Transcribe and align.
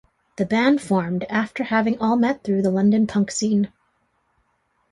The 0.37 0.47
band 0.47 0.81
formed 0.81 1.25
after 1.29 1.63
having 1.63 1.99
all 1.99 2.15
met 2.15 2.43
through 2.43 2.63
the 2.63 2.71
London 2.71 3.05
punk 3.05 3.29
scene. 3.29 3.71